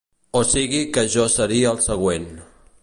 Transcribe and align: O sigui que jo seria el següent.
O 0.39 0.41
sigui 0.53 0.79
que 0.95 1.03
jo 1.17 1.27
seria 1.37 1.75
el 1.77 1.81
següent. 1.91 2.29